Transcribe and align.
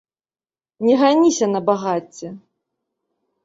Не 0.87 0.93
ганіся 1.03 1.51
на 1.53 1.59
багацце. 1.69 2.27